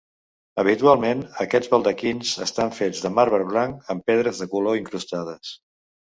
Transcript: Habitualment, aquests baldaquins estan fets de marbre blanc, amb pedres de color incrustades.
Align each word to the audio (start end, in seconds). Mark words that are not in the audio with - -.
Habitualment, 0.61 1.19
aquests 1.43 1.67
baldaquins 1.73 2.31
estan 2.45 2.73
fets 2.77 3.01
de 3.03 3.11
marbre 3.17 3.49
blanc, 3.51 3.83
amb 3.95 4.07
pedres 4.09 4.41
de 4.45 4.47
color 4.55 4.79
incrustades. 4.79 5.53